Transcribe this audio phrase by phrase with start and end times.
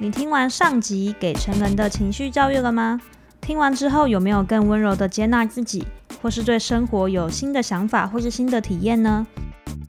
[0.00, 3.00] 你听完上集给成人的情绪教育了吗？
[3.40, 5.84] 听完之后有没有更温柔的接纳自己，
[6.22, 9.26] 或是对生活有新的想法或是新的体验呢？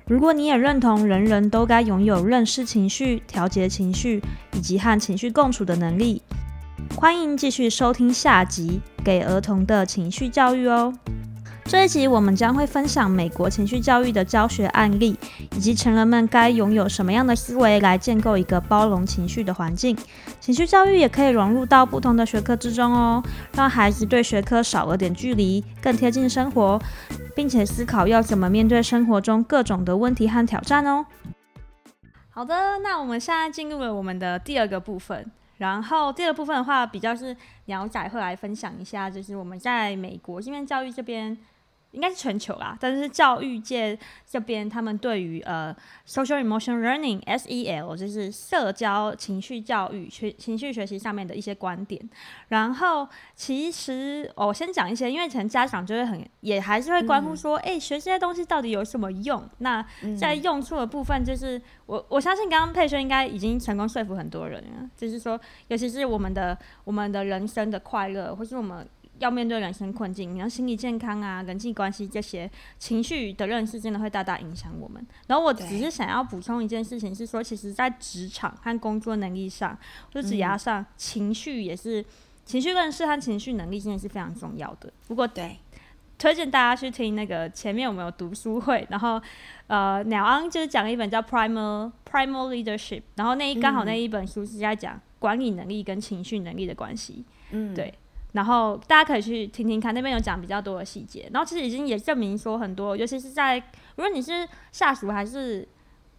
[0.08, 4.20] 如果你也认同人人都该拥有认识情绪、调节情绪
[4.54, 6.24] 以及和情绪共处的能力，
[6.96, 10.92] 欢迎继续收听下集给儿童的情绪教育哦。
[11.70, 15.16] 这一集我们将会分享美国情绪教育的教学案例，
[15.56, 19.96] 以及成人们该拥有什么样的思维来建构一个包容情绪的环境。
[20.40, 26.82] 情绪教育也可以融入到不同的学科之中哦，让孩子对学科少了点距离，更贴近生活，
[27.36, 31.06] 并且思考要怎么面对生活中各种的问题和挑战哦。
[32.32, 35.24] 好的，那我们现在进入了我们的第二个部分，
[35.58, 41.38] 然后第二部分的话，比较是鸟仔会来分享一下，就是我们在美国这边教育这边。
[41.92, 45.76] 应该是全球啦，但是教育界这边他们对于呃
[46.08, 52.00] social emotion learning SEL 就是社交情绪教育学情绪学习上面的一些观点。
[52.50, 59.50] 然后其实、哦、我先讲一些，因为可能家长就会很也还是会关乎说，哎、嗯欸，学这些东西到底有什么用？
[59.58, 59.84] 那
[60.20, 65.40] 在用处的部分，就是我我相信刚刚佩萱应该已经成功说服很多人了，就是说，
[65.70, 68.88] 尤其是我们的我们的人生的快乐，或是我们。
[69.20, 75.06] 要面对人生困境，然后心理健康啊、人际关系这些情绪的认识，真的会大大影响我们。
[75.28, 79.78] 然后我只是想要补充一件事情，是说，其实，在职场和工作能力上，
[80.14, 82.04] 或者职涯上，情绪也是
[82.46, 84.92] 情绪认识和情绪能力，真的是非常重要的。
[85.08, 85.60] 不过，对，
[86.18, 89.22] 推荐大家去听那个前面我们有读书会，然后
[89.68, 97.24] 呃，鸟昂就是讲了一本叫《Primal Primal Leadership》，然后那一刚好那一本书是在讲管理能力跟情绪能力的关系。
[97.52, 97.94] 嗯，对。
[98.34, 101.28] 然后大家可以去听听看，那边有讲比较多的细节。
[101.34, 103.58] 然后其实已经也证明说很多，尤其是在
[103.96, 105.68] 无论你是下属还是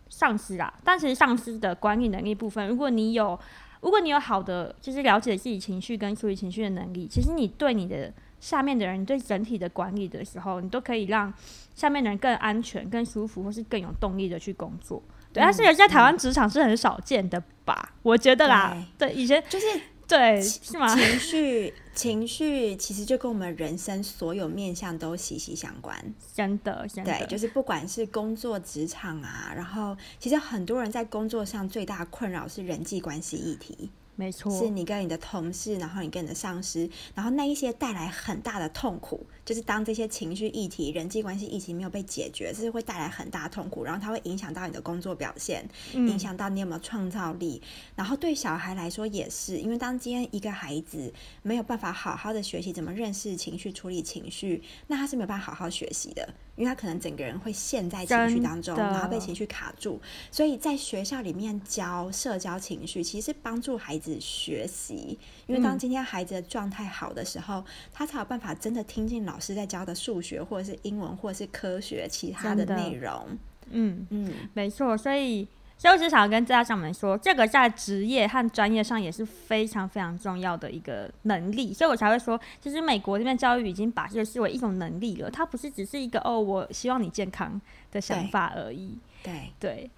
[0.08, 3.38] 上司啦，但其实上司的管理能力部分，如果你有
[3.80, 11.32] 如果你有好的就是了解自己情绪跟处理情绪的能力，其实你对你的下面的人，对整体的管理的时候，你都可以让
[11.76, 15.00] 下面的人更安全、更舒服，或是更有动力的去工作。
[15.32, 17.80] 对，嗯、但是在台湾职场是很少见的吧？
[17.80, 19.66] 嗯、我觉得啦，对，对以前就是。
[20.10, 20.94] 对，是吗？
[20.94, 25.96] 情绪， 情绪其实就跟我们人生所有面向都息息相关。
[26.34, 27.16] 真的，真的。
[27.18, 33.90] 对，就是不管是工作职场啊，然后其实很多人在工作上最大的困扰是人际关系议题。
[34.20, 47.62] 没错，是你跟你的同事，然后你跟你的上司，然后那一些带来很大的痛苦，就是当这些情绪议题、人际关系议题没有被解决，这是会带来很大痛苦，然后它会影响到你的工作表现，嗯、影响到你有没有创造力。
[47.96, 51.10] 然后对小孩来说也是，因为当今天一个孩子
[51.40, 56.28] 没有办法好好的学习怎么认识情绪、处理情绪，那他是没有办法好好学习的。
[56.60, 59.98] 因为他可能整个人会陷在情绪当中，然后被情绪卡住，
[60.30, 65.18] 所以在学校里面教社交情绪，其实帮助孩子学习。
[65.46, 73.38] 因为当今天孩子的状态好的时候，嗯、他才有办法真的听进老师在教的数学，或者是英文，或者是科学其他的内容。
[73.70, 75.48] 嗯嗯，没错，所以。
[75.80, 87.58] 所以我只想要跟家长们说，这个在职业和专业上也是非常非常重要的一个能力，所以我才会说，其实美国这边教育已经把这个视为一种能力了，它不是只是一个哦，我希望你健康
[87.90, 88.98] 的想法而已。
[89.22, 89.90] 对对。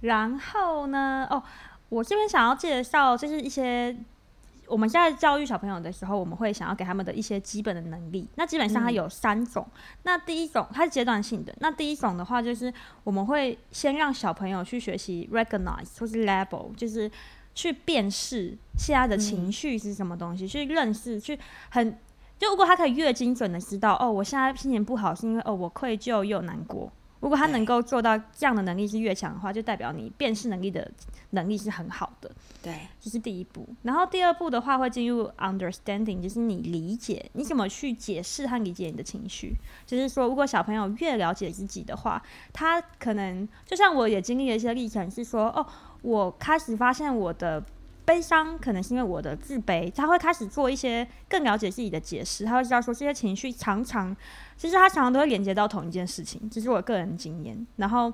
[0.00, 1.40] 然后呢，哦，
[1.90, 3.96] 我这边想要介绍就是一些。
[4.70, 8.26] 我们现在教育小朋友的时候，我们会想要给他们的一些基本的能力。
[8.36, 9.66] 那基本上它有三种。
[9.74, 11.52] 嗯、那第一种它是阶段性的。
[11.58, 12.72] 那第一种的话，就是
[13.02, 17.10] 我们会先让小朋友去学习 recognize 或是 label，就是
[17.54, 21.38] 去辨识现在的情绪是什么东西，嗯、去认识，去
[21.70, 21.98] 很
[22.38, 26.90] 就如果他可以越精准的知道，哦，我现在心情不好是因为哦我愧疚又难过。
[27.20, 30.90] 如果他能够做到这样的能力是越强的话，就代表你辨识能力的
[31.30, 32.30] 能力是很好的。
[32.62, 33.66] 对，这是第一步。
[33.82, 39.54] 然后第二步的话会进入 understanding，就是你理解，你怎么去解释和理解你的情绪。
[39.86, 42.22] 就是说，如果小朋友越了解自己的话，
[42.52, 45.66] 他可能就像我也经历了一些历程，是说，哦，
[46.02, 47.62] 我开始发现我的。
[48.02, 54.16] 悲伤可能是因为我的自卑，他会开始做一些更了解自己的解释，他会知道说这些情绪常常，
[54.60, 57.66] 其实他常常都会连接到同一件事情，这是我个人经验。
[57.76, 58.12] 然后，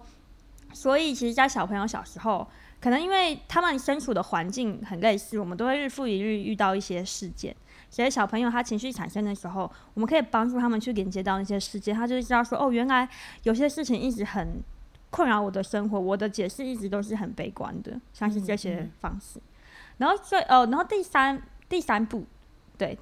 [0.72, 2.46] 所以其实，在小朋友小时候，
[2.80, 7.52] 可能因为他们身处的环境很类似，我们都会日复一日遇到一些事件，
[7.90, 13.08] 所以小朋友他情绪产生的时候，我们可以帮助他们去连接到那些事件，他就会知道说，哦，原来
[13.42, 14.62] 有些事情一直很
[15.10, 19.40] 困扰我的生活，我的解释一直都是很悲观的，像是这些方式。
[19.40, 19.52] 嗯嗯
[19.98, 22.24] 然后最呃，然后第三第三步，
[22.78, 22.96] 对，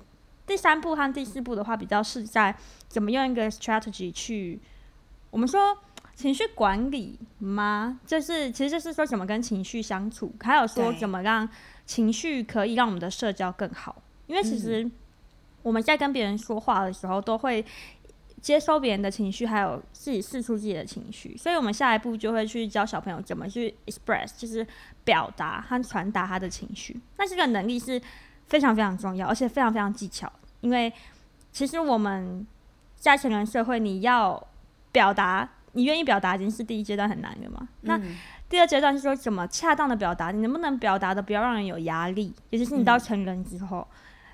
[0.46, 2.54] 第三步和第四步的话，比较是在
[2.88, 4.60] 怎么用一个 strategy 去，
[5.30, 5.78] 我们说
[6.14, 7.98] 情绪管理吗？
[8.06, 11.48] 就是其实就是说怎么跟情绪相处，还有说怎么让
[11.86, 14.02] 情绪可以让我们的社交更好。
[14.26, 14.88] 因为其实
[15.62, 17.64] 我们在跟别人说话的时候，都会
[18.40, 21.36] 接收别人的情绪，还有自己释出自己的情绪。
[21.36, 24.66] 所以我们下一步就会去教小朋友怎么去 express，就是
[25.04, 27.00] 表达和传达他的情绪。
[27.16, 28.00] 那这个能力是
[28.46, 30.30] 非常非常重要，而且非常非常技巧。
[30.60, 30.92] 因为
[31.52, 32.46] 其实我们
[32.96, 34.42] 在成人社会，你要
[34.92, 37.68] 表达，你愿意表达已经是第一阶段很难的嘛。
[37.82, 38.00] 那
[38.48, 42.32] 第二阶段是说怎么恰当的表达，你能不能表达的不要让人有压力？
[42.50, 43.86] 尤其是你到成人之后，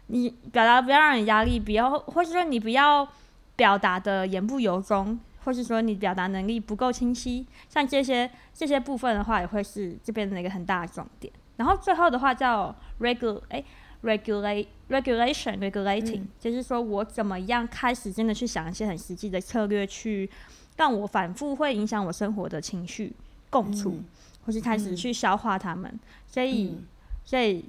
[0.08, 3.08] 你表达不要让人压力，不要，或是说你不要
[3.56, 11.32] 表达的言不由衷，或是说你表达能力不够清晰，像这些这些部分的话，也会是这边的一个很大的重点。
[11.56, 13.64] 然后最后的话叫 regulate，哎
[14.02, 20.30] ，regulate regulation regulating，、嗯、就是说我怎么样开始真的去想一些很实际的策略去。
[20.76, 23.12] 让我反复会影响我生活的情绪
[23.50, 24.04] 共处，嗯、
[24.46, 26.86] 或是开始去消化他们，嗯、所以，嗯、
[27.22, 27.62] 所以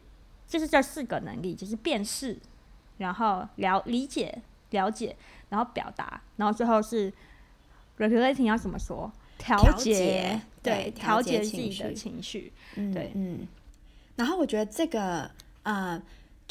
[0.48, 2.38] 就是这四个能力，就是辨识，
[3.00, 5.13] 然后了理解、了解，
[5.50, 7.12] 然后表达，然后最后是
[7.98, 9.12] regulating 要怎么说？
[9.38, 13.45] 调节，对，调节自己的情绪，对，嗯。
[14.16, 15.30] 然后我觉得这个，
[15.63, 16.01] 呃，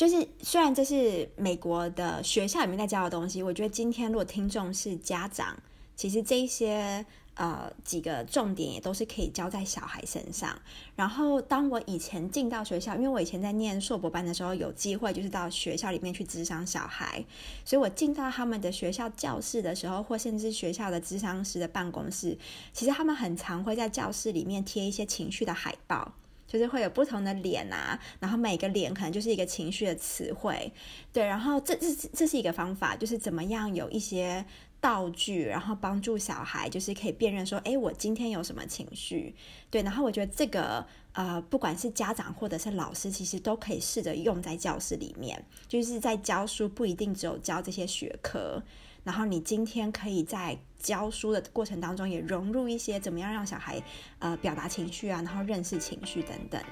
[0.00, 5.54] 就是虽然这是美国的学校里面在教的东西，我觉得今天如果听众是家长。
[5.94, 7.04] 其实这一些
[7.34, 10.58] 呃几个重点也都是可以教在小孩身上。
[10.96, 17.22] 然后当我以前进到学校，因为我以前在念硕博班的时候，有机会就是到学校里面去咨商小孩，
[17.66, 22.38] 所以我进到他们的学校教室的时候，或甚至学校的咨商师的办公室，
[22.72, 26.14] 其实他们很常会在教室里面贴一些情绪的海报，
[26.50, 30.72] 就是会有不同的脸啊，然后每个脸可能就是一个情绪的词汇，
[31.12, 34.44] 对，然后这这这是一个方法，就是怎么样有一些。
[34.82, 39.34] 道具，然后帮助小孩，就是可以辨认说，诶，我今天有什么情绪？
[39.70, 40.82] 对，然后我觉得这个，
[41.12, 48.62] 呃，不管是家长或者是老师，其实都可以试着用在教室里面，就是在教书不一定只有教这些学科，
[49.02, 53.82] 然后你今天可以在教书的过程当中也融入一些怎么样让小孩，
[54.18, 56.62] 呃，表达情绪啊，然后认识情绪等等。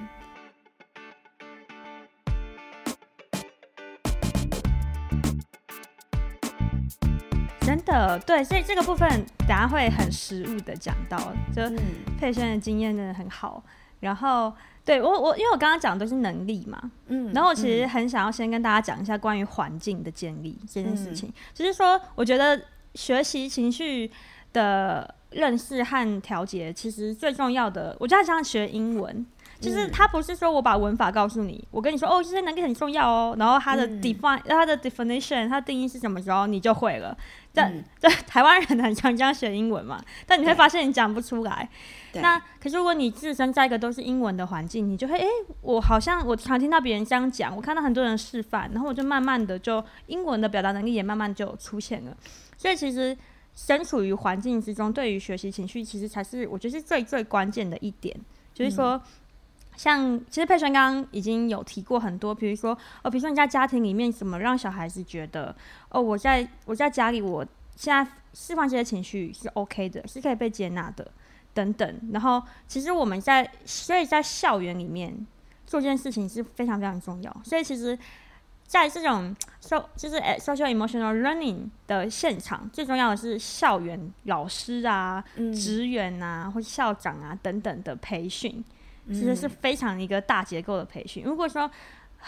[7.60, 9.06] 真的对，所以这个部分
[9.40, 11.18] 等下会很实务的讲到，
[11.54, 11.62] 就
[12.18, 13.62] 佩轩的经验真的很好。
[14.00, 14.54] 然后
[14.88, 22.58] 对我我，因为我刚刚讲的都是能力嘛，嗯，然后我其实很想要先跟大家讲一下关于环境的建立这件事情，就是说我觉得
[22.94, 24.10] 学习情绪
[24.54, 29.26] 的认识和调节，其实最重要的，我觉得像学英文。
[29.60, 37.16] 就是他不是说我把文法告诉你，我跟你说哦，这些能力很重要哦，然后它的 define、嗯、它的 definition，它的定义是什么时候你就会了。
[37.52, 41.68] 但对、嗯、 台湾人很常这样学英文嘛，但你会发现你讲不出来。
[42.14, 52.16] 那可是如果你自身在一个都是英文的环境，你就会哎、欸，我好像我常听到别人这样讲，我看到很多人示范，然后我就慢慢的就英文的表达能力也慢慢就出现了。
[52.56, 53.16] 所以其实
[53.56, 58.16] 身处于环境之中，对于学习情绪，其实才是我觉得是最最关键的一点，
[58.54, 59.00] 就是说。
[59.78, 65.54] 像其实佩璇刚刚已经有提过很多，比如说哦，比如说你在家庭里面怎么让小孩子觉得
[65.88, 67.46] 哦，我在我在家里，我
[67.76, 71.08] 现在释放这些情绪是 OK 的，是可以被接纳的
[71.54, 72.00] 等等。
[72.12, 75.14] 然后其实我们在所以在校园里面
[75.64, 77.40] 做这件事情是非常非常重要。
[77.44, 77.96] 所以其实
[78.66, 85.22] 在这种 so 就是 social emotional learning 的现场，最重要的是校园老师啊、
[85.54, 88.64] 职员啊或校长啊等等的培训。
[89.08, 91.24] 其实是非常一个大结构的培训。
[91.24, 91.70] 如果说，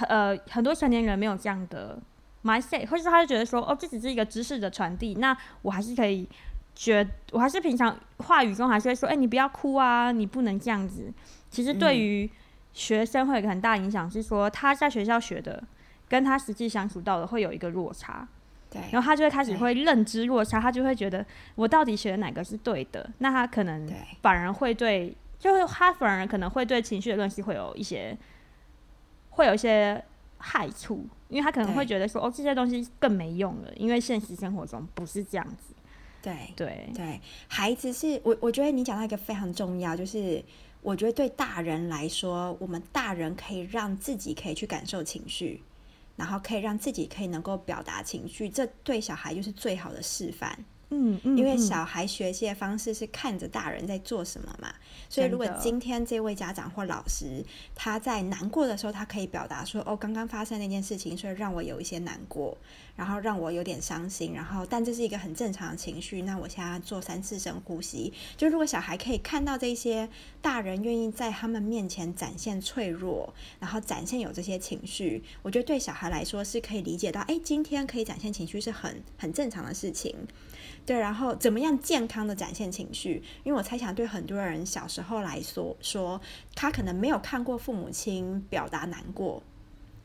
[0.08, 1.98] 呃，很多成年人没有这样的
[2.42, 6.28] mindset，或是他就觉得说，哦，这只是一个知识的传递，那我还是可以
[6.74, 11.12] 觉，我还是平常话语中还是会说，哎，你不要哭啊，你不能这样子。
[11.50, 12.30] 其实对于
[12.72, 15.62] 学生会有一个很大影响，是说他在学校学的，
[16.08, 18.26] 跟他实际相处到的会有一个落差。
[18.70, 18.80] 对。
[18.92, 23.10] 然后他就会开始会认知落差，他就会觉得我到底学的哪个是对的？
[23.18, 23.90] 那他可能
[24.22, 25.14] 反而会对。
[25.40, 28.16] 就是他反而可能会对情绪的东西会有一些，
[29.30, 30.04] 会有一些
[30.36, 35.74] 害处，因为他可能会觉得说，哦，这些东西更没用了，因为现实生活中不是这样子。
[36.22, 37.18] 对对对，
[37.48, 40.44] 孩子是我，我觉得你讲到一个非常重要，就是
[40.82, 45.62] 我觉得对大人来说，我们大人可以让自己可以去感受情绪，
[46.16, 50.62] 然后可以让自己可以能够表达情绪，这对小孩就是最好的示范。
[50.90, 54.74] 嗯，嗯，因为小孩学习的方式是看着大人在做什么嘛，
[55.08, 57.44] 所以如果今天这位家长或老师
[57.74, 62.58] 他在难过的时候，他可以表达说：“哦，刚刚发生那件事情，所以让我有一些难过，
[62.96, 66.22] 然后让我有点伤心，然后但这是一个很正常的情绪。
[66.22, 68.12] 那我现在做三次深呼吸。
[68.36, 70.08] 就如果小孩可以看到这些
[70.42, 80.16] 大人愿意在他们面前展现脆弱，然后展现有这些情绪，我觉得对小孩来说是可以理解到，哎，今天可以展现情绪是很很正常的事情。”
[80.86, 83.22] 对，然后怎么样健康的展现情绪？
[83.44, 86.20] 因为我猜想，对很多人小时候来说，说
[86.54, 89.40] 他可能没有看过父母亲表达难过，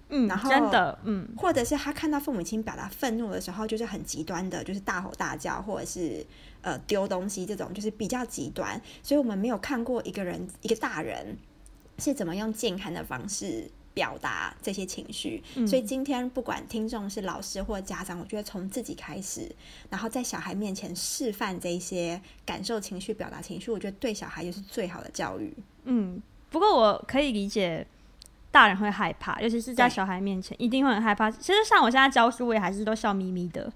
[0.10, 6.24] 嗯，然后真的，嗯，或者是他看到父母亲表达愤怒的时候，就是很极端的，就是大吼大叫，或者是
[6.62, 8.80] 呃丢东西这种，就是比较极端。
[9.02, 11.38] 所以我们没有看过一个人，一个大人
[11.98, 13.72] 是怎么用健康的方式。
[13.96, 19.50] 表达这些情绪，嗯，所以今天不管听众是老师或家长，我觉得从自己开始，
[19.90, 25.52] 然后在小孩面前示范这些感受情绪、表达情绪，我觉得对小孩就是最好的教育。
[25.86, 26.22] 嗯，
[26.52, 27.88] 不过我可以理解。
[28.56, 31.30] 大人会害怕，尤其是在小孩面前，一定会很害怕。
[31.30, 33.70] 其实像我现在教书，我也还是都笑眯眯的。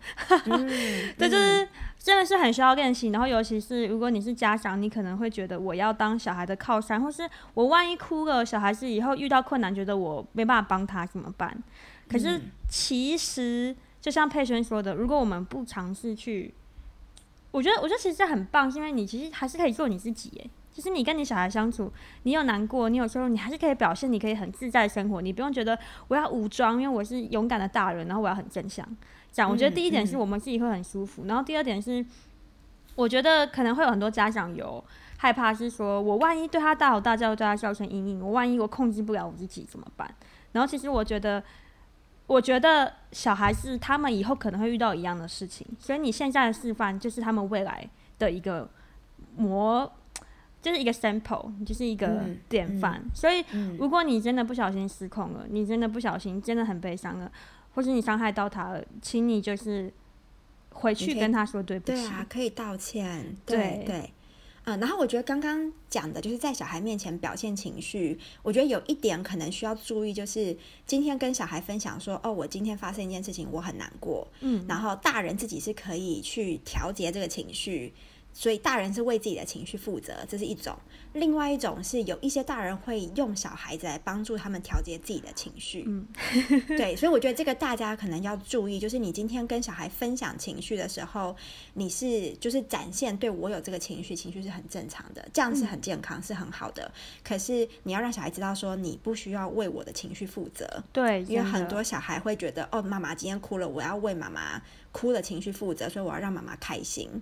[0.45, 0.65] 嗯、
[1.19, 1.67] 对，就是
[1.97, 3.09] 真的是很需要练习。
[3.09, 11.61] 然后，尤其是如果你是家长，你可能会觉得我要当小孩的靠山，或是我万一哭了，小孩子以后遇到困难，觉得我没办法帮他怎么办？
[12.09, 16.53] 可是其实就像佩轩说的，如果我们不尝试去，
[17.51, 20.49] 我觉得，我觉得其实很棒，是因为你其实还是可以做你自己耶。
[20.79, 21.91] 其实你跟你小孩相处，
[22.23, 28.87] 你有难过，你有时候你还是可以表现，你可以很自在生活，你不用觉得我要武装，因为我是勇敢的大人，然后我要很正向。
[29.29, 32.05] 这样，我觉得第一点是我们自己会很舒服，嗯嗯、然后第二点是，
[32.95, 34.81] 我觉得可能会有很多家长有
[35.17, 40.09] 害怕，是说我万一对他大吼大叫，对他造成阴影，我万一我控制不了我自己怎么办？
[40.53, 41.43] 然后其实我觉得，
[42.25, 47.85] 我觉得小孩子他们以后可能会遇到一样的事情，所以你现在的示范就是他们未来
[48.17, 48.69] 的一个
[49.35, 49.91] 模。
[50.61, 53.01] 就是一个 sample，就是一个典范。
[53.13, 53.43] 所以，
[53.77, 57.31] 如果你真的不小心失控了，你真的不小心，真的很悲伤了，
[57.73, 59.91] 或是你伤害到他了，请你就是
[60.71, 62.01] 回去跟他说对不起。
[62.01, 63.35] 对啊，可以道歉。
[63.45, 64.13] 对对，
[64.65, 64.77] 嗯。
[64.81, 74.27] 然后我觉得刚刚讲的就是在小孩面前表现情绪，我觉得有一点可能需要注意，就是今天跟小孩分享说，哦，我今天发生一件事情，我很难过。
[74.41, 74.65] 嗯。
[74.67, 77.93] 然后大人自己是可以去调节这个情绪。
[78.39, 80.73] 所以大人是为自己的情绪负责，这是一种；
[81.11, 85.83] 另外一种是有一些大人会用小孩子来帮助他们调节自己的情绪。
[85.85, 86.07] 嗯，
[86.77, 91.35] 对，所以我觉得这个大家可能要注意，就是你今天跟小孩分享情绪的时候，
[91.73, 96.89] 你是就是展现对我有这个情绪，情绪是很正常的，这样是很健康，嗯、是很好的。
[97.21, 100.81] 可是你要让小孩知道说，你不需要为我的情绪负责。
[100.93, 104.61] 对，因为很多小孩会觉得，哦，妈妈今天哭了，我要为妈妈
[104.93, 107.21] 哭的情绪负责，所以我要让妈妈开心。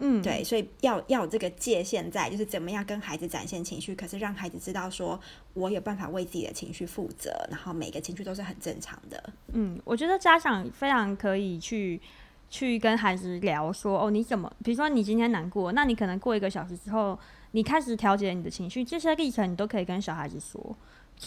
[0.00, 5.20] 嗯，对，所以要要有这个界限在，就是怎么样跟孩子展现情绪，可是让孩子知道说，
[5.54, 9.22] 我有办法为自己的情绪负责，然后每个情绪都是很正常的。
[9.52, 12.00] 嗯，我觉得家长非常可以去
[12.48, 17.18] 去跟孩子聊说，哦，你怎么，比如说你今天难过，那你可能过一个小时之后，
[17.50, 20.76] 你开始调节你的情绪，这些历程你都可以跟小孩子说。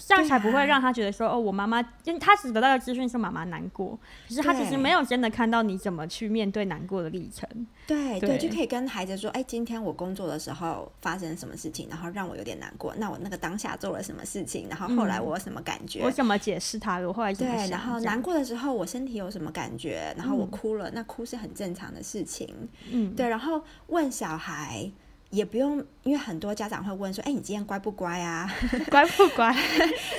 [0.08, 3.98] 这样才不会让他觉得说、啊、哦，我妈妈，因为他只得到的资讯是妈妈难过，
[4.28, 7.48] 可是他其实没有真的看到你怎么去面对难过的历程。
[7.86, 12.94] 对对，对，就可以跟孩子说，哎，今天我工作的时候发生什么事情，然后让我有点难过。
[12.98, 16.02] 那我那个当下做了什么事情，然后后来我有什么感觉？
[16.02, 16.98] 嗯、我怎么解释他？
[17.00, 20.14] 我后来对，然后难过的时候我身体有什么感觉？
[20.18, 22.48] 然后我哭了，嗯、那哭是很正常的事情。
[22.90, 24.92] 嗯，对，然后问小孩。
[25.34, 28.48] 也不用，因为很多家长会问说：“哎、欸，你今天乖不乖啊？
[28.92, 29.52] 乖不乖？”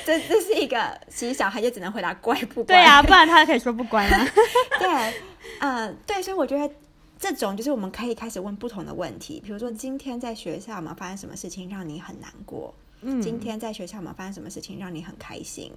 [0.04, 2.74] 这这是一个，其实小孩就只能回答乖不乖。
[2.74, 4.26] 对啊，不然他可以说不乖吗？
[4.80, 5.14] 对，
[5.60, 6.74] 呃，对，所以我觉得
[7.16, 12.74] 这种就是我们可以开始问不同的问题，比如说今天在学校有没有发生什么事情让你很难过？
[13.06, 15.70] 嗯，今天在学校有没有发生什么事情让你很开心？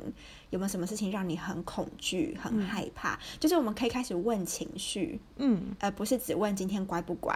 [0.49, 3.15] 有没有什么事情让你很恐惧、很害怕？
[3.15, 7.33] 嗯、就是我们可以开始问情绪，嗯，而不是只问今天乖不乖。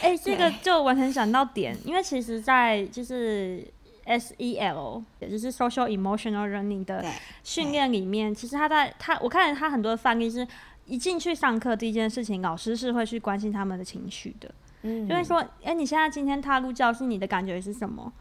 [0.00, 3.62] 哎、欸，这个就完全想到点，因为其实，在就是
[4.06, 7.04] SEL，也就是 Social Emotional Learning 的
[7.42, 10.46] 训练里面，其实他在他我看他很多的范例是，
[10.86, 18.12] 一进去上课第一件事情，老师是会去关心他们的情绪的，嗯，就会说，哎、欸，你现在今天踏入教室，你的感觉是什么？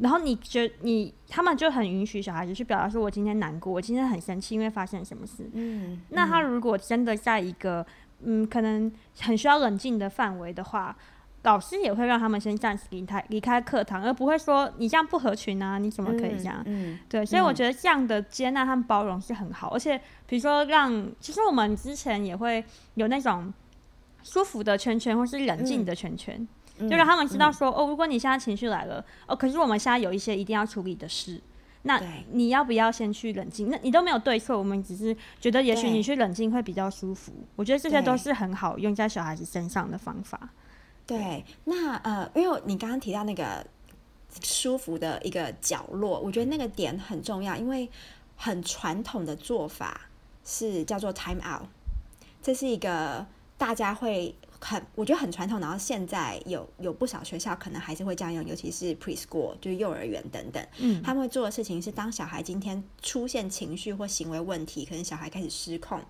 [0.00, 5.48] 然后你觉你他们就很允许小孩子去表达说，我今天难过，我今天很生气，因为发生什么事。
[5.52, 7.84] 嗯，那他如果真的在一个
[8.22, 8.90] 嗯可能
[9.20, 10.96] 很需要冷静的范围的话，
[11.42, 16.62] 老师也会让他们先暂时离开离开课堂，而不会说你这样不合群啊，你怎么可以这样？
[16.64, 22.64] 嗯，嗯对，所以我觉得这样的接纳和包容是很好，而且比如说让其实我们之前也会
[22.94, 23.52] 有那种。
[24.22, 26.48] 舒服的圈圈，或是冷静的圈圈，嗯、
[26.88, 31.40] 就让他们知道说，嗯、哦，如果你现在情绪来了，哦，可是我们现在有一些一定要处理的事，
[31.82, 32.00] 那
[32.32, 33.68] 你要不要先去冷静？
[33.68, 37.32] 那你都没有对错，我们只是觉得也许你去冷静会比较舒服。
[37.56, 40.48] 我觉得这些都是很好用在小孩子身上的方法。
[41.06, 43.66] 对，那呃，因为你刚刚提到那个
[44.42, 47.88] 舒服的一个角落，我觉得那个点很重要，因为
[48.36, 50.00] 很传统的做法
[50.44, 51.66] 是叫做 time out，
[52.42, 53.26] 这是一个
[53.58, 54.34] 大家会。
[54.60, 55.58] 很，我觉得很传统。
[55.58, 60.64] 然后现在有有不少学校可能还是会这样用，尤其是 preschool，就是幼儿园等等。
[60.78, 66.00] 嗯，他们会做的事情是，当小孩今天出现情绪或行为问题，可能小孩开始失控，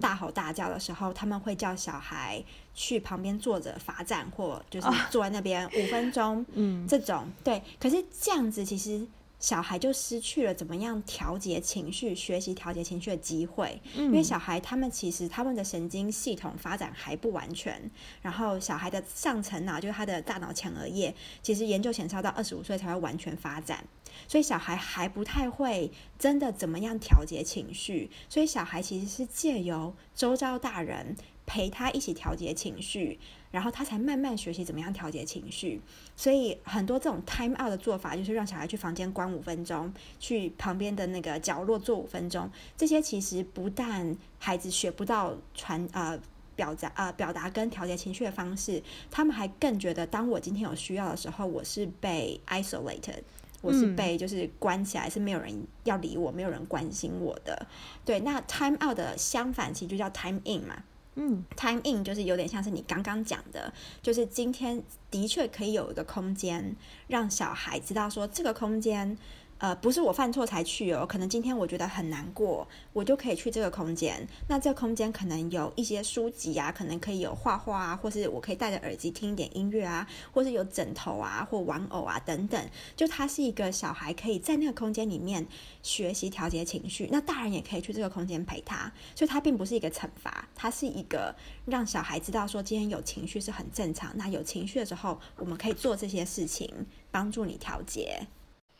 [0.00, 2.42] 大吼大叫的时候，他们会叫小孩
[2.74, 6.44] 去旁边坐着罚站，或就是坐在那边五分钟。
[6.54, 7.62] 嗯，这种对。
[7.78, 9.06] 可是这样子其实。
[9.40, 23.82] 小孩就失去了怎么样调节情绪、学习调节情绪的机会，嗯，因为小孩他们其实他们的神经系统发展还不完全，然后小孩的上层脑就是他的大脑前额叶，其实研究显示要到二十五岁才会完全发展，
[24.28, 31.16] 所以小孩还不太会真的怎么样调节情绪，所以小孩其实是借由周遭大人
[31.50, 33.18] 陪他一起调节情绪。
[33.50, 35.80] 然后他才慢慢学习怎么样调节情绪，
[36.14, 42.48] 所以很多这种 time out 的做法，就是让小孩去房间关五分钟，去旁边的那个角落坐五分钟。
[42.76, 46.16] 这些其实不但孩子学不到传呃
[46.54, 48.80] 表达呃表达跟调节情绪的方式，
[49.10, 53.24] 他们还更觉得，当我今天有需要的时候，我是被 isolated，
[53.62, 57.66] 我是被就是关起来，嗯、是没有人要理我，没有人关心我的。
[58.04, 60.84] 对，那 time out 的相反其实就叫 time in 嘛。
[61.16, 66.74] 嗯，time in 就是有点像是你刚刚讲的，就是今天的确可以有一个空间，
[67.08, 69.18] 让小孩知道说这个空间。
[69.60, 74.26] 呃，不是我犯错才去哦，可能今天我觉得很难过，我就可以去这个空间。
[74.48, 82.70] 那这个空间可能有一些书籍啊，可能可以有画画啊，或是我可以戴着耳机听一点音乐啊，或是有枕头啊，或玩偶啊等等。
[82.96, 85.46] 就它是一个小孩可以在那个空间里面
[85.82, 88.90] 学习调节情绪，那大人也可以去这个空间陪他。
[89.14, 91.36] 所以它并不是一个惩罚，它是一个
[91.66, 94.10] 让小孩知道说今天有情绪是很正常。
[94.16, 96.72] 那有情绪的时候，我们可以做这些事情，
[97.10, 98.26] 帮助你调节。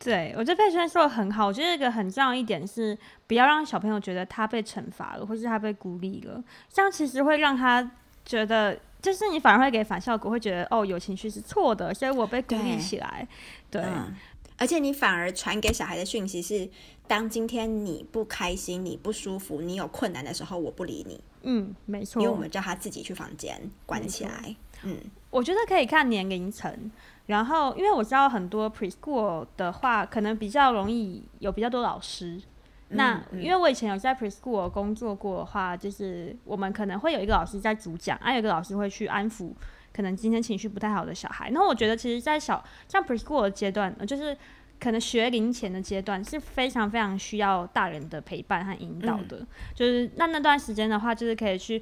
[0.03, 1.45] 对，我觉得佩轩说的很好。
[1.45, 2.97] 我觉得一个很重要一点是，
[3.27, 6.43] 不要让小朋友觉得他被惩罚了，或是他被孤立了。
[6.73, 7.91] 这样其实会让他
[8.25, 13.27] 觉得，就是你反而会给反效果，会觉得哦，有情绪是错的，所以我被孤立起来。
[13.69, 14.15] 对，对嗯，
[14.57, 16.67] 而且你反而传给小孩的讯息是：
[17.07, 21.23] 当今天你不开心、你不舒服、你有困难的时候，我不理你。
[21.43, 22.19] 嗯，没错。
[22.21, 24.55] 因为我们叫他自己去房间关起来。
[24.81, 24.97] 嗯，
[25.29, 26.91] 我觉得可以看年龄层。
[27.27, 32.41] 然后，因为我知道很多 preschool 的话，可能比较容易有比较多老师。
[32.89, 39.51] 嗯、那因为我以前有在 preschool 工作过的话，就是我们可能会有一个老师在主讲，还有一个老师会去安抚
[39.93, 41.49] 可能今天情绪不太好的小孩。
[41.51, 44.35] 然后我觉得，其实，在小像 preschool 的阶段，就是
[44.79, 49.37] 可能学龄前的阶段，是非常非常需要大人的陪伴和引导的。
[49.37, 51.81] 嗯、就是那那段时间的话，就是可以去。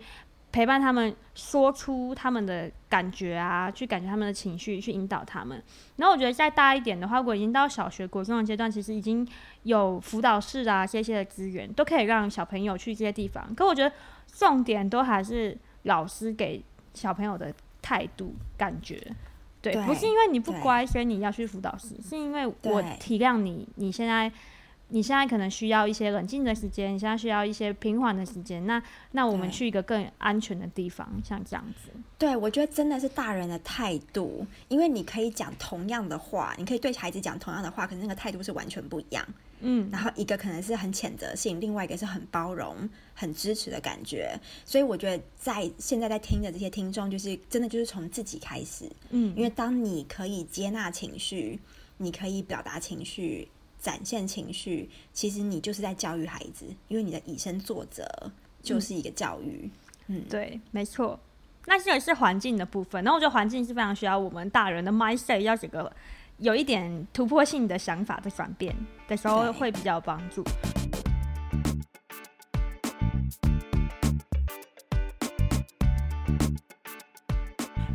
[0.51, 5.61] 陪伴他们说出他们的感觉啊，去感觉他们的情绪，去引导他们。
[5.97, 9.27] 然后我觉得再大一点的话，如果已经到小学、国中的阶段，其实已经
[9.63, 13.53] 有辅导室啊这些的资源，都可以让小朋友去这些地方。
[13.53, 13.95] 可我觉得
[14.27, 18.99] 重点都还是老师给小朋友的态度、感觉。
[19.61, 24.31] 对，对不是因为你不乖，所以你要去辅导室，是因为我体谅你，你现在。
[24.89, 28.65] 你现在可能需要一些冷静的时间，你现在需要一些平缓的时间。
[28.65, 31.91] 那那我们去一个更安全的地方，像这样子。
[32.17, 39.25] 对，我觉得真的是大人的态度，因为你可以讲同样的话，你可以对孩子讲同样的话，可是那个态度是完全不一样。
[39.61, 44.39] 嗯，然后一个可能是很谴责性，另外一个是很包容、很支持的感觉。
[44.65, 48.89] 所以我觉得在现在在听的这些听众，就是真的就是从自己开始。
[49.11, 51.59] 嗯，因为当你可以接纳情绪，
[51.97, 53.47] 你可以表达情绪。
[53.79, 58.05] 展现情绪，其实你就是在教育孩子，因为你的以身作则
[58.61, 59.69] 就是一个教育。
[60.07, 61.19] 嗯，嗯对，没错。
[61.65, 65.91] 那这也是环境的部分，然后我觉得环境是非常需要我们大人的 mindset 要这个
[66.39, 68.75] 有一点突破性的想法的转变
[69.07, 70.43] 的时候，会比较有帮助。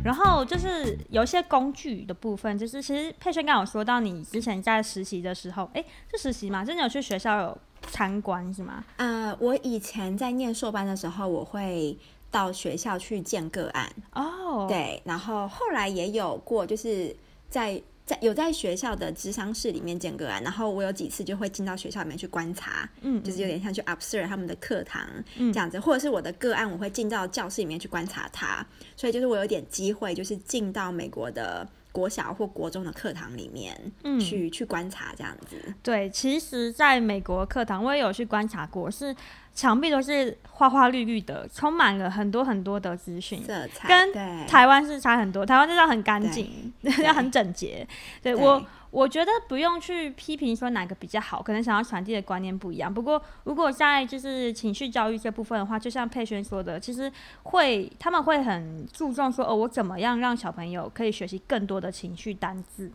[0.05, 6.63] 然后就是有一些工具的部分，就是其实佩轩刚刚有说到，你之前在实习的时候，哎，是实习吗？
[6.63, 8.83] 真的有去学校有参观是吗？
[8.97, 11.97] 呃，我以前在念硕班的时候，我会
[12.29, 17.15] 到学校去见个案哦，对，然后后来也有过，就是
[17.49, 28.63] 在在有在学校的智商室里面见个案，然后我有几次就会进到学校里面去观察，嗯，就是有点像去 observe 他们的课堂，嗯，这样子，或者是我的个案，我会进到教室里面去观察他，
[28.95, 35.55] 所以就是我有点机会，就是进到美国的国小或国中的课堂里面，嗯，去去观察这样子。
[35.81, 39.15] 对，其实在美国课堂，我也有去观察过，是。
[39.55, 45.45] 墙壁都是花花绿绿的，充满了很多很多的资讯，色彩跟台湾是差很多。
[45.45, 47.87] 台湾就是要很干净， 要很整洁。
[48.21, 48.61] 对，对我，
[48.95, 52.91] 我觉得不用去批评说哪个比较好，可能想要传递的观念不一样。
[52.91, 57.11] 不过，如果在就是情绪教育这部分的话，就像佩轩说的，其实
[57.43, 62.89] 会他们会很注重说，哦，我怎么样让小朋友可以学习更多的情绪单字。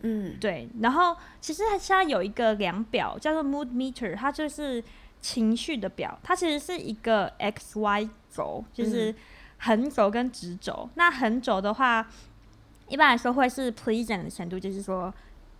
[0.00, 0.68] 嗯，对。
[0.80, 4.82] 然后，其实它现在有一个量表叫做 Mood Meter，它就是。
[5.22, 9.14] 情绪的表，它其实是一个 X Y 轴，就是
[9.56, 10.80] 横轴跟直轴。
[10.82, 12.04] 嗯、那横轴的话，
[12.88, 15.14] 一般来说会是 pleasant 的程度，就是说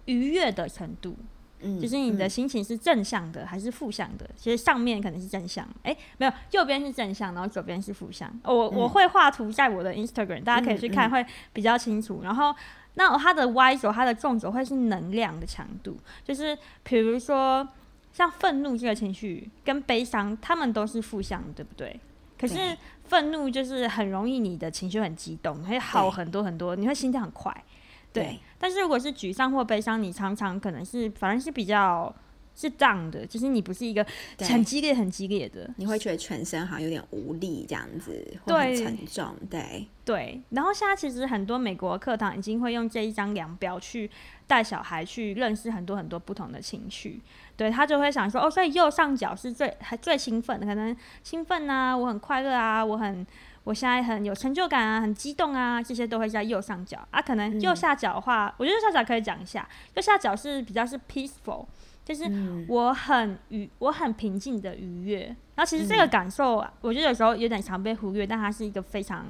[0.07, 1.17] 愉悦的程度。
[1.61, 4.29] 嗯，就是你的心情是正向的还是负向的？
[4.37, 8.29] 其实上面可能是正向，哎、欸，没有，右边是正向，然后左边是负向。
[8.45, 12.17] 我、嗯、我会画图在我的 Instagram，大家可以去看，会比较清楚。
[12.17, 12.55] 嗯嗯、然后，
[12.95, 17.69] 那它的 Y 轴，它的纵轴会是能量的强度，就是比如说。
[18.15, 21.99] 像愤怒这个情绪跟悲伤，他们都是负向，对不对？
[22.38, 27.65] 可是愤怒就是很容易你的情绪很激动，会好很多很多，你会心跳很快，
[28.12, 28.38] 对。
[28.59, 32.14] 但是如果是沮丧或悲伤，你常常可能是反正是比较。
[32.55, 34.07] 是这样的，就是你不是一个
[34.40, 38.12] 很激烈、很激烈的，你会觉得全身好像有点无力，这样子，
[38.44, 40.42] 会很沉重，对对，对。
[40.51, 44.09] 然后现在其实很多美国课堂已经会用这一张量表去
[44.46, 47.22] 带小孩去认识很多很多不同的情绪，
[47.57, 53.27] 对，他就会想说，哦，所以右上角是最还最兴奋的，可能兴奋啊，我很快乐啊，我很
[53.64, 57.22] 我现在很有成就感啊，很激动啊，这些都会在右上角啊。
[57.22, 61.66] 可能右下角的话，嗯、我觉得右下角可以讲一下，右下角是比较是 peaceful。
[62.05, 62.25] 就是
[62.66, 65.27] 我很愉，我很平静的愉悦。
[65.55, 69.25] 然后其实这个感受，啊，我觉得有时候有点常被忽略，但它是一个非常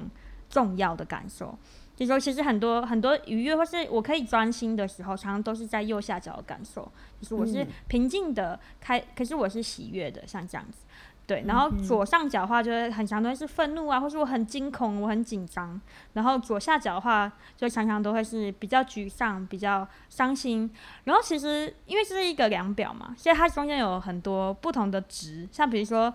[0.49, 1.55] 重要的感受。
[1.95, 6.91] 就是说，其实很多很多愉悦，或是我可以专心的时候，常常都是在右下角的感受。
[7.21, 10.82] 就是我是平静的开，可是我是喜悦的，像这样子。
[11.25, 15.79] 对，然后左上角的话，就会很常都是愤怒啊，或是我很惊恐，我很紧张。
[16.11, 20.69] 然后左下角的话，就常常都会是比较沮丧、比较伤心。
[21.05, 26.13] 然后其实因为这是一个量表嘛，所以它中间有很多不同的值，像比如说，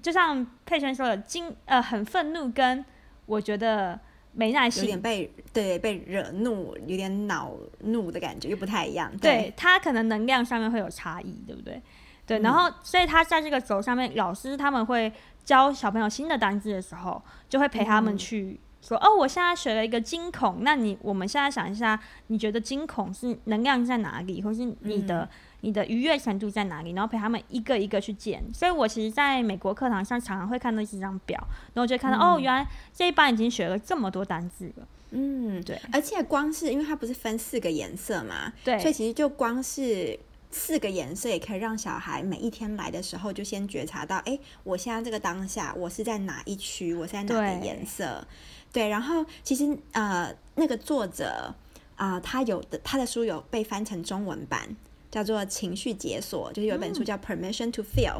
[0.00, 2.82] 就像佩轩说的，惊呃很愤怒，跟
[3.26, 4.00] 我觉得
[4.32, 9.10] 没耐心，有点被对被惹怒，有点恼怒的感觉，又不太一样。
[9.18, 11.80] 对，对它可能能量上面会有差异，对不对？
[12.26, 15.12] 对，然后所以他在这个轴上面，老师他们会
[15.44, 25.28] 教小朋友新的单字的时候，就会陪他们去说：“嗯、哦，我现在学了一个惊恐，那你我们现在想一下，你觉得惊恐是能量在哪里，或是你的、嗯、
[25.62, 26.92] 你的愉悦程度在哪里？
[26.92, 28.42] 然后陪他们一个一个去见。
[28.54, 31.36] 所以我其实在美国课堂上常常会看到这张表，
[31.74, 34.86] 然后就看到、嗯、哦，原来这一班已经学了这么多单字了。
[35.10, 40.18] 嗯，对，而且光是因为它不是分四个颜色嘛，对，所以其实就光是。
[40.52, 48.24] 四个颜色也可以让小孩每一天来的时候就先觉察到，哎，我现在这个当下我是在哪一区，我是在哪个颜色？
[48.70, 51.54] 对，对，然后其实呃，那个作者
[51.96, 54.76] 啊、呃，他有的他的书有被翻成中文版，
[55.10, 58.18] 叫做《情绪解锁》，就是有一本书叫《Permission to Feel》，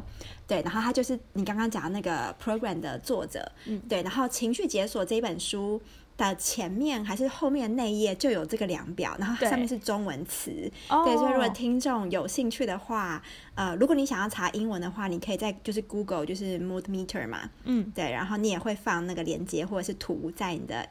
[0.49, 5.81] 对，然后他就是你刚刚讲的那个 program 的作者，嗯，对，然后《情绪解锁》这一本书。
[6.31, 10.51] 的前面还是后面那一页就有这个量表，然后上面是中文词。
[10.51, 13.23] 对，对，所以如果听众有兴趣的话，
[13.55, 20.87] 呃，如果你想要查英文的话，你可以在就是 Google 就是 Mood Meter 嘛，嗯，对，然后你也会放那个链接或者是图在你的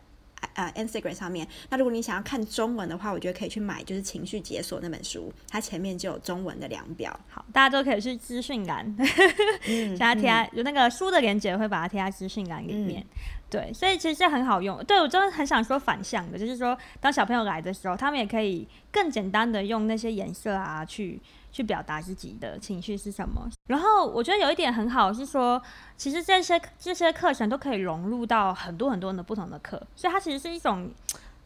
[0.54, 1.48] 呃 Instagram 上面。
[1.70, 7.17] 那如果你想要看中文的话，我觉得可以去买就是情绪解锁那本书，它前面就有中文的量表。
[7.30, 8.96] 好，大家都可以去资讯栏，
[9.67, 13.02] 嗯， 把它贴在有那个书的链接，会把它贴在资讯栏里面。
[13.02, 14.82] 嗯对，所以其实很好用。
[14.86, 21.20] 对，我真的很想说反向的，就是说，当小朋友来的时候，他们也可以更简单的用那些颜色啊，去
[21.52, 23.50] 去表达自己的情绪是什么。
[23.68, 25.62] 然后我觉得有一点很好是说，
[25.98, 30.90] 其实这些这些课程都可以融入到很多很多的不同的课，所以它其实是一种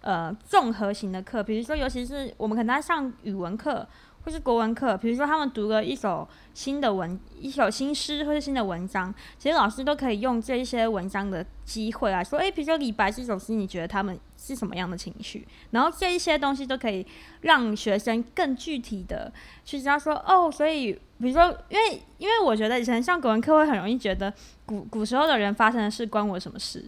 [0.02, 1.42] 呃综合型的课。
[1.42, 3.88] 比如说，尤其是我们可能在上语文课。
[4.26, 15.48] 或是国文课，比如说他们读了一首新的文，一首新诗或是新的文章，其实老师都可以用这一些文章的机会来说，诶，比如说李白这首诗，你觉得他们是什么样的情绪？
[15.70, 17.06] 然后这一些东西都可以
[17.42, 19.32] 让学生更具体的
[19.64, 24.34] 去知道说，哦，所以比如说，因为因为我觉得以前上国文课会很容易觉得
[24.66, 26.84] 古古时候的人发生的事关我什么事？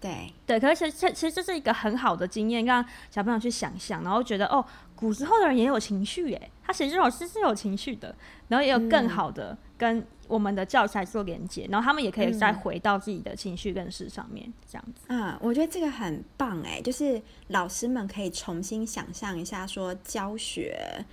[0.00, 4.62] 对对，可是其实其实这是一个很好的经验，让小朋友去想象，然后觉得哦，
[4.94, 8.14] 古时候的人也有情绪耶，他写这首诗是有情绪的，
[8.48, 15.06] 然后也有更好的跟我们的教材做连接，嗯、然后他们也可以再回到自己的情绪跟事上面，这样子。
[15.08, 21.04] 嗯，我觉得这个很棒哎，就是老师们可以重新想象一下，说教学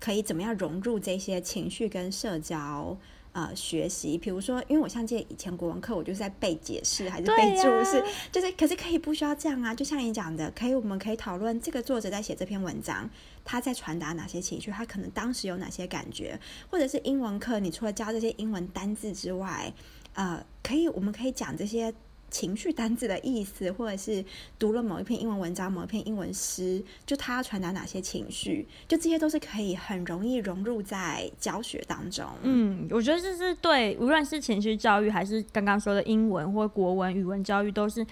[0.00, 2.96] 可以怎么样融入这些情绪跟社交。
[3.36, 9.74] 呃，学习，比如说，因为我像记得以前国文课，我就是在背解释还是背注释，啊、就是，可是可以不需要这样啊。
[9.74, 13.10] 就像你讲的，可以，我们可以讨论这个作者在写这篇文章，
[13.44, 19.70] 他在传达哪些情绪，他可能当时有哪些感觉，或者是英文课，你除了教这些英文单字之外，
[20.14, 21.92] 呃，可以，我们可以讲这些。
[22.30, 24.24] 情绪单字的意思，或者是
[24.58, 32.26] 读了某一篇英文文章、某一篇英文诗，就他要传达哪些情绪，就这些都是可以很容易融入在教学当中。
[32.42, 38.04] 嗯，我觉得这是对，无论是情绪教育，还是刚刚说的英文或国文、语文教育，都是，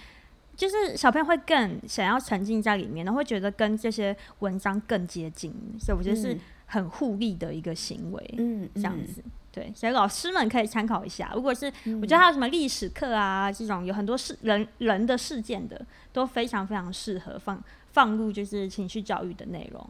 [0.55, 8.35] 就是小朋友会更想要沉浸在里面，然后会觉得跟这些文章更接近，所以我觉得是很互利的一个行为。
[8.37, 9.21] 嗯，这样子。
[9.23, 11.31] 嗯对，所以老师们可以参考一下。
[11.33, 17.63] 如果是，嗯、我觉得还有什么历史课啊，这种有很多事人人的事件的，都非常非常适合放
[17.93, 19.89] 放入就是情绪教育的内容。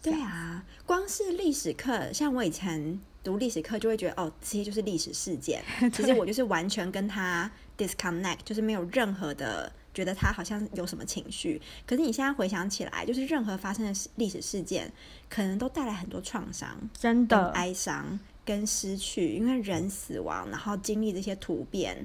[0.00, 5.62] 对啊，光是历史课，像我以前读历史课就会觉得，哦，这些就是历史事件。
[5.92, 11.60] 其实我就是完全跟他 disconnect，就是没有任何的觉得他好像有什么情绪。
[11.86, 14.90] 可是你现在回想起来，就是任何发生的历史事件，
[15.28, 18.18] 可能都带来很多创伤，真的哀伤。
[18.44, 22.04] 跟失去，因为人死亡，然后经历这些突变，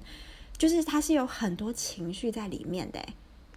[0.57, 3.03] 就是它是有很多情绪在里面的。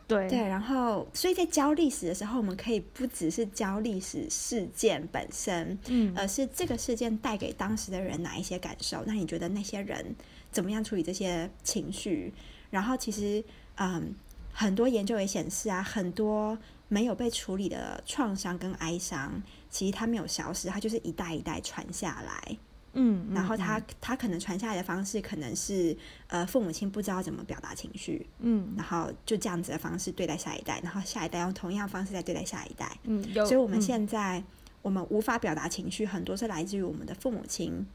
[0.08, 9.02] 对对，然后所以在教历史的时候，我们可以不只是教历史事件本身，嗯，而是这个事件带给当时的人哪一些感受？
[9.06, 10.14] 那你觉得那些人
[10.50, 12.34] 怎么样处理这些情绪？
[12.68, 13.42] 然后其实，
[13.76, 14.14] 嗯，
[14.52, 22.58] 很多研究也显示啊，很多没有被处理的创伤跟哀伤，其实它没有消失，它就是一代一代传下来。
[22.94, 34.44] 嗯，然后他他可能传下来的方式可能是，呃，父母亲不知道怎么表达情绪，嗯，然后就这样子的方式对待下一代，然后下一代用同样方式再对待下一代，嗯，所以我们现在、嗯、
[34.82, 37.86] 我们无法表达情绪，很多是来自于我们的父母亲，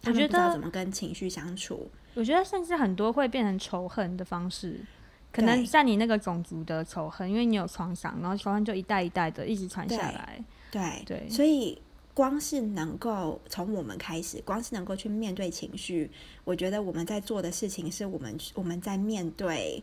[0.00, 1.88] 他们不知道怎么跟情绪相处。
[2.14, 4.80] 我觉得甚至很多会变成仇恨的方式，
[5.30, 11.80] 可能像你那个种族的仇恨，因为你有创伤，然后仇恨就一代一代的一直传下来，对对，对，所以。
[12.14, 16.10] 光是能够从我们开始，光是能够去面对情绪，
[16.44, 19.82] 我觉得我们在做的事情是我们我们在面对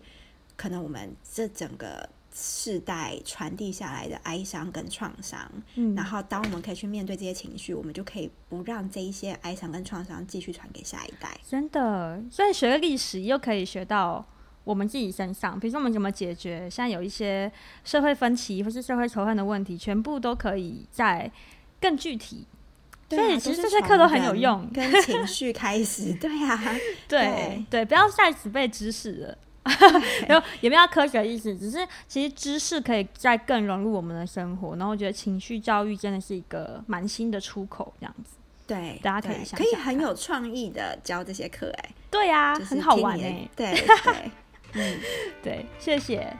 [0.56, 5.52] 可能我们这整个世代传递下来的哀伤跟创伤。
[5.74, 11.36] 嗯，然后当我们可以去面对这些情绪，我们就可以不让这一些哀伤跟创伤继续传给下一代。
[11.44, 14.24] 真的，所以学历史又可以学到
[14.64, 17.52] 我们自己身上，比如说我们怎么解决像有一些
[17.84, 21.32] 社会分歧或是社会仇恨的问题，全部都可以在。
[21.80, 22.46] 更具体，
[23.10, 24.70] 啊、所以其实这些课都很有用。
[24.74, 26.76] 跟情绪开始， 对呀、啊，
[27.08, 29.38] 对对，不要再只背知识了，
[30.28, 34.76] 然后也不要科学意识，只是其实知识可以再更融入我们的生活。
[34.76, 38.36] 然后我觉得情绪教育真的是一个蛮新的出口，这样子。
[38.68, 44.32] 对，大家可以想，可以很有创意的教这些课，哎，对呀、啊，很好玩哎，对对，
[44.74, 45.00] 嗯，
[45.42, 46.32] 对，谢谢。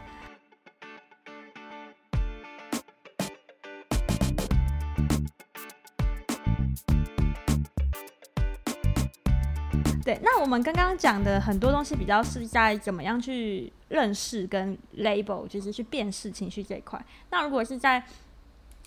[10.10, 17.00] 对，那我们刚刚讲的很多东西，比较是在怎么样去认识跟 label，就是去辨识情绪这一块。
[17.30, 18.02] 那如果是在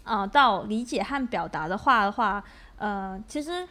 [0.03, 2.43] 呃到理解和表达的话的话，
[2.77, 3.65] 呃，其实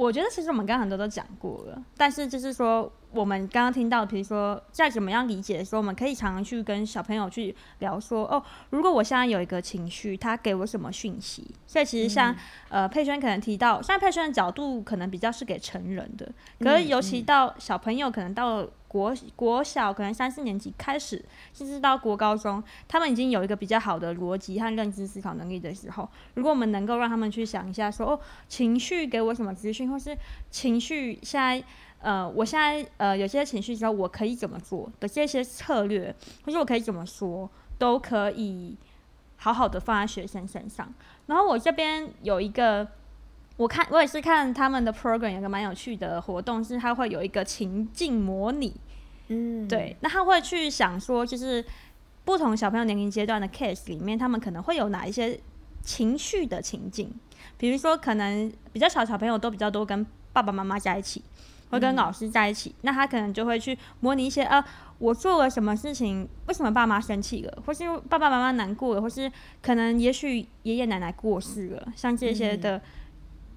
[0.00, 2.90] 我觉得其实我们刚刚很多都讲过了，但是就是说。
[3.12, 11.44] 我们刚刚听到，比如说在怎么样理解的时候，我们可以常常去跟小朋友去聊说，哦，如果我现在有一个情绪，他给我什么讯息？
[11.66, 12.32] 所以其实像、
[12.68, 21.24] 嗯、呃佩轩可能提到，像佩轩的角度可能比较是给成人的，可是尤其到小朋友，可能到国国小，可能三四年级开始，
[21.54, 30.18] 甚至到国高中，他们已经有一个比较好的逻辑和认知思考能力的时候，如果我们能够让他们去想一下说，哦，情绪给我什么资讯，或是
[30.50, 31.62] 情绪现在。
[32.02, 38.74] 呃，我现在呃有些情绪之后，我可以怎么做的这些策略，或者我可以怎么说，都可以
[39.36, 40.90] 好好的放在学生身上。
[41.26, 42.88] 然后我这边有一个，
[43.60, 48.74] 我看我也是看他们的 program 有个蛮有趣的活动，是他会有一个情境模拟，
[49.28, 51.62] 嗯，对，那他会去想说，就是
[52.24, 55.38] 不同小朋友年龄阶段的 case 里面，他们可能会有哪一些
[55.82, 57.12] 情绪的情境，
[57.58, 61.22] 比如说可能比较小小朋友都比较多跟爸爸妈妈在一起。
[61.70, 64.60] 会跟老师在一起，嗯、那他可能就会去模拟一些呃，
[64.98, 69.30] 我做了什么事情，为什么爸妈生气了，或是爸爸妈妈难过了，或是
[69.62, 72.82] 可能也许爷爷奶奶过世了，像这些的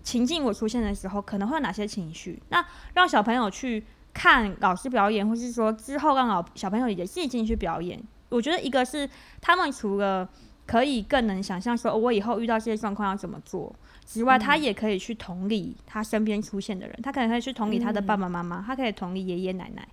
[0.04, 2.42] 情境我出现的时候，可能会有哪些情绪？
[2.50, 2.64] 那
[2.94, 8.02] 让小朋友去看老师表演，或是说之后让老小朋友也自己进去表演。
[8.30, 9.10] 我觉得一个是
[9.42, 10.28] 他们除了
[10.66, 13.74] 可以更能想象说，哦，我以后遇到这些状况要怎么做
[14.06, 19.88] 之外，他也可以去同理他身边出现的人，他可能可以去同理他的爸爸妈妈，他可以同理爷爷奶奶，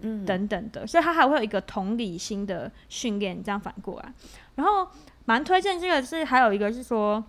[0.00, 4.12] 嗯，等等的，所以他还会有一个同理心的训练，这样反过来。
[4.54, 4.88] 然后
[5.24, 7.22] 蛮推荐这个是还有一个是说，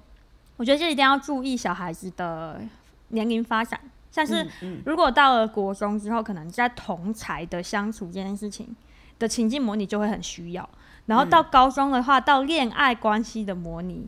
[0.62, 2.62] 我觉得这一定要注意小孩子的
[3.08, 3.80] 年龄发展，
[4.12, 4.48] 像是
[4.86, 8.76] 如果到了国中之后，可能在同才的相处这件事情。
[9.18, 10.68] 的情境模拟就会很需要，
[11.06, 14.08] 然后到高中的话，嗯、到恋爱关系的模拟，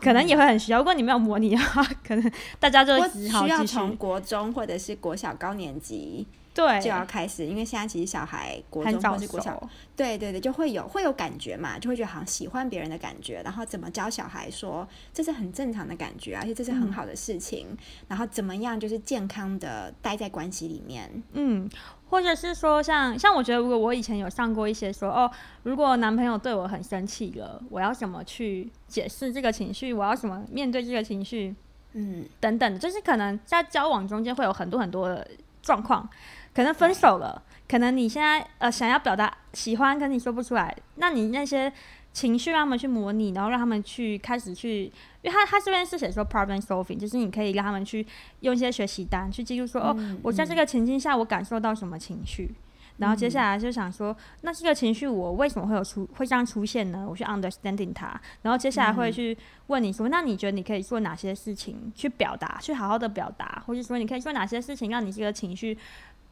[0.00, 0.78] 可能也会很需要。
[0.78, 6.26] 如果你没有模拟的话，可能大家就只好继续从国中或者是国小高年级。
[6.54, 21.70] 对，就要开始，因为现在其实小孩国中或是国小，对对对，就会有会有感觉嘛，就会觉得好像喜欢别人的感觉，然后怎么教小孩说这是很正常的感觉，而且这是很好的事情，嗯、然后怎么样就是健康的待在关系里面，嗯，
[22.10, 25.30] 或者是说像像我觉得如果我以前有上过一些说哦，
[25.62, 31.54] 如果男朋友对我很生气了，我要怎么去解释这个情绪，我要怎么面对这个情绪，
[31.94, 35.26] 嗯，等等，就是可能在交往中间会有很多很多的
[35.62, 36.06] 状况。
[36.54, 41.72] 可能分手了，可能你现在呃想要表达喜欢，跟你说不出来，那你那些
[42.12, 44.84] 情绪让他们去模拟，然后让他们去开始去，
[45.22, 48.06] 因为他他这边是写说 problem solving，就是你可以让他们去
[48.40, 52.54] 用一些学习单去记录说，哦，我在这个情境下我感受到什么情绪，
[52.98, 57.06] 然后接下来就想说，那这个情绪我为什么会有出会这样出现呢？
[57.08, 59.34] 我去 understanding 它，然后接下来会去
[59.68, 65.78] 问你说，那你觉得你可以做哪些事情去表达，去好好的表达，或者说你可以做哪些事情让你这个情绪。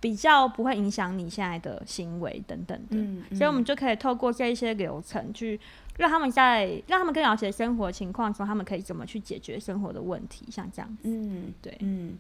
[0.01, 5.61] 比较不会影响你现在的行为等等的，嗯嗯、所以我们就可以透过这一些流程去
[5.99, 11.03] 让他们在让他们更了解生活情况，说他们可以怎么去解决生活的问题，像这样子。
[11.03, 12.17] 嗯，对，嗯，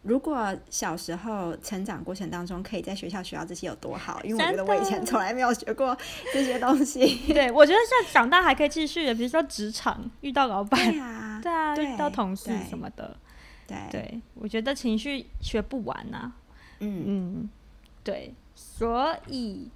[0.00, 5.94] 如果小时候成长过程当中可以在学校学到这些有多好，因为我觉得我以前从来没有学过
[6.32, 7.20] 这些东西。
[7.34, 13.14] 对，我觉得现在长大还可以继续的，比如说职场遇到老板，对啊，对啊，遇到同事什么的，
[13.66, 16.32] 对，对，对，我觉得情绪学不完啊。
[16.80, 17.50] 嗯嗯，
[18.04, 19.68] 对，所以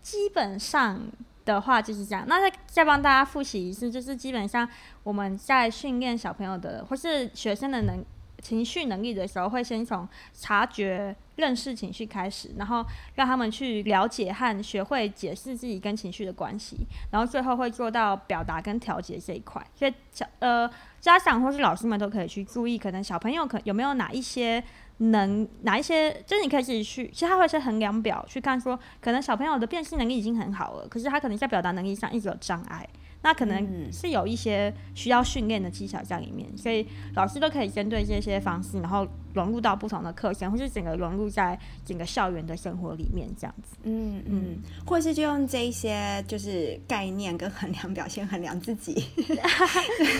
[0.00, 1.00] 基本上
[1.44, 2.24] 的话就是这样。
[2.26, 4.68] 那再再帮大家复习一次，就是基本上
[5.02, 8.04] 我们在训练小朋友的或是学生的能
[8.42, 16.76] 情绪能力的时候，会先从察觉、认识情绪开始，然后让他们去了解和学会解释自己跟情绪的关系，
[17.10, 19.64] 然后最后会做到表达跟调节这一块。
[19.74, 20.68] 所以小呃
[21.00, 24.62] 家长或是老师们都可以去注意，可能小朋友可有没有哪一些。
[24.98, 32.88] 能哪一些，就是你可以自己去，其实他会是衡量表去看说，可能小朋友的辨识能力已经很好了，可是他可能在表达能力上一直有障碍。
[33.20, 43.76] 那可能是有一些需要训练的技巧在里面，所以老师都可以针对这些方式，然后融入到不同的课程，或是整个融入在整个校园的生活里面，这样子。
[43.82, 48.94] 嗯嗯，或是就用这一些就是概念跟衡量表现衡量自己，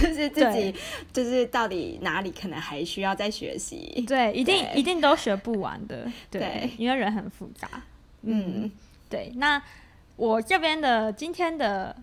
[0.02, 0.74] 就是自己
[1.12, 4.04] 就是到底哪里可能还需要再学习。
[4.08, 6.10] 对，一定一定都学不完的。
[6.30, 7.68] 对，因为人很复杂。
[8.22, 8.68] 嗯，
[9.08, 9.32] 对。
[9.36, 9.62] 那
[10.16, 11.94] 我这边的今天的。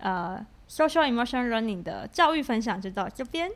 [0.00, 3.50] 呃，social emotion learning 的教育分享就到这边。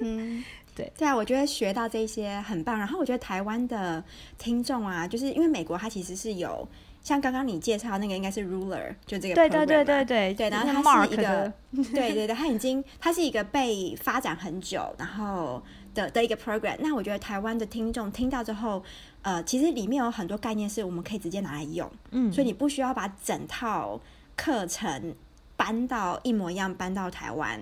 [0.00, 2.78] 嗯、 对对啊，我觉得学到这些很棒。
[2.78, 4.02] 然后我觉得台湾的
[4.38, 6.66] 听众啊，就是因为美国它其实是有
[7.02, 11.52] 像刚刚你介绍那个应该是 ruler，就这个对对对对对对，然后它是一个
[11.92, 15.62] 对对对，它已经它是一个被发展很久然后
[15.94, 16.76] 的的一个 program。
[16.80, 18.82] 那我觉得台湾的听众听到之后，
[19.22, 24.00] 呃，其实里面有很多概念是我们可以直接拿来用，嗯，所以你不需要把整套
[24.34, 25.14] 课程。
[25.56, 27.60] 搬到一模一样，搬到台湾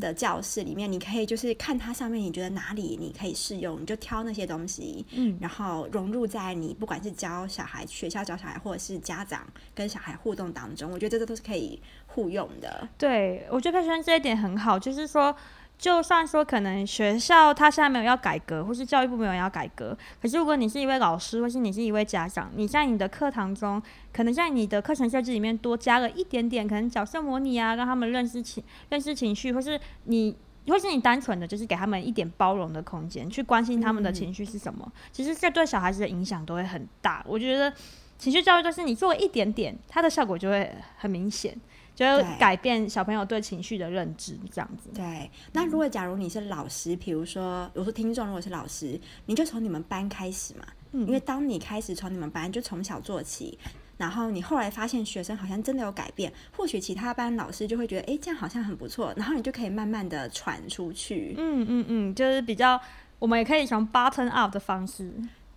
[0.00, 12.88] 的教室里面，嗯、你可以就是看它上面，你觉得哪里你可以适用，你就挑那些东西，嗯，然后融入在你不管是教小孩、学校教小孩，或者是家长跟小孩互动当中，我觉得这都是可以互用的。
[12.96, 15.34] 对，我觉得佩轩这一点很好，就是说。
[15.76, 23.82] 就算说可能学校他现在没有要改革，或是教育部没有要改革，可是如果你是一位老师，或是你是一位家长，你在你的课堂中，
[24.12, 30.34] 可能在你的课程设置里面多加了一点点，可能角色模拟啊，让他们认识情认识情绪，或是你
[30.66, 37.22] 或是你单纯的就是给他们一点包容的空间，去关心他们的情绪是什么，嗯、其实这对小孩子的影响都会很大。
[37.28, 37.70] 我觉得
[38.16, 41.54] 情绪教育就是你做一点点，它的效果就会很明显。
[41.94, 42.04] 就
[42.38, 44.90] 改变小朋友对情绪的认知，这样子。
[44.94, 50.66] 对，那如果假如你是老师，比如说，我说听众如果是老师，你就从你们班开始嘛。
[50.92, 53.58] 嗯，因为当你开始从你们班就从小做起，
[53.96, 61.34] 然后你后来发现学生好像真的有改变，或许其他班老师就会觉得，哎，这样好像很不错，然后你就可以慢慢的传出去。
[61.36, 62.80] 嗯嗯嗯，就是比较，
[63.18, 65.12] 我们也可以从 button up 的方式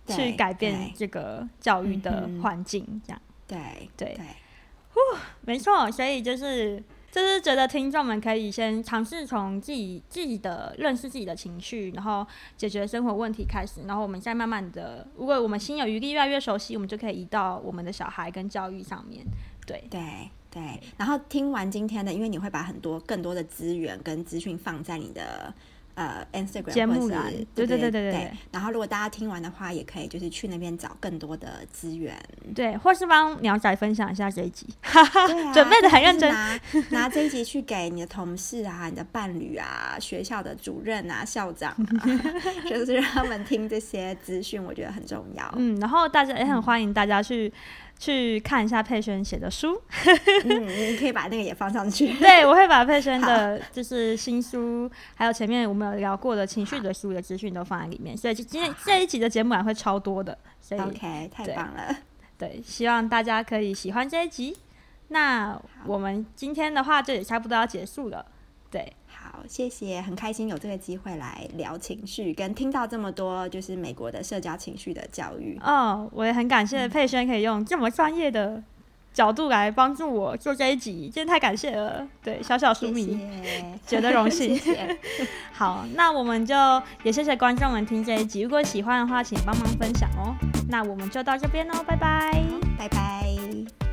[0.06, 3.22] 去改变这个教育的环境，这样。
[3.46, 4.18] 对对
[5.42, 6.82] 没错，所以就是。
[7.10, 12.24] 就是觉得听众们可以先尝试从自己自己的认识自己的情绪，然后
[12.54, 19.24] 解决生活问题开始，然后我们再慢慢的，如果我们心有余力，越来越熟悉，我们就可以移到我们的小孩跟教育上面。
[19.66, 20.78] 对对对。
[20.98, 25.52] 然后听完今天的，因为你会把很多更多的资源跟资讯放在你的。
[25.98, 27.24] 呃，Instagram 节目啦，
[27.56, 28.30] 对对对对。
[28.52, 32.16] 然后，如果大家听完的话，也可以就是去那边找更多的资源，
[32.54, 34.64] 对，或是帮鸟仔分享一下这一集，
[35.52, 42.06] 准备的很认真，拿拿这一集去给你的同事啊、你的伴侣啊、学校的主任啊、校长啊，
[42.70, 45.52] 就是让他们听这些资讯，我觉得很重要。
[45.56, 47.52] 嗯，然后大家也很欢迎大家去。
[47.98, 49.80] 去看一下佩轩写的书，
[50.44, 52.14] 嗯，你可以把那个也放上去。
[52.20, 60.38] 对，我会把佩轩的，就是新书，还有前面我们有聊过的情绪的书的资讯都放在里面，所以今天这一集的节目还会超多的。
[60.60, 61.96] 所以，OK，太棒了。
[62.38, 64.56] 对，希望大家可以喜欢这一集。
[65.08, 68.24] 那我们今天的话，这也差不多要结束了。
[68.70, 68.92] 对。
[69.38, 75.56] 好，谢谢，很开心有这个机会来聊情绪，跟听到这么多就是美国的社交情绪的教育。
[75.62, 78.60] 哦，我也很感谢佩轩可以用这么专业的
[79.12, 82.04] 角度来帮助我做这一集，真的太感谢了。
[82.20, 83.16] 对，小小书迷，
[83.86, 84.56] 觉得荣幸。
[84.58, 84.98] 谢谢。
[85.52, 86.56] 好，那我们就
[87.04, 90.34] 也谢谢观众们听这一集，如果喜欢的话，请帮忙分享哦。
[90.68, 92.42] 那我们就到这边喽，拜拜，
[92.76, 93.87] 拜拜。